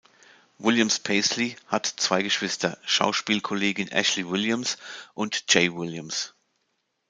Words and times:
Williams-Paisley 0.57 1.55
hat 1.67 1.85
zwei 1.85 2.23
Geschwister: 2.23 2.79
Schauspielkollegin 2.83 3.91
Ashley 3.91 4.27
Williams 4.27 4.79
und 5.13 5.43
Jay 5.47 5.71
Williams. 5.71 6.33